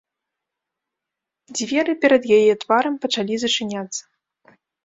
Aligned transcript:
Дзверы 1.59 1.91
перад 2.05 2.23
яе 2.39 2.53
тварам 2.65 2.95
пачалі 3.05 3.33
зачыняцца. 3.45 4.01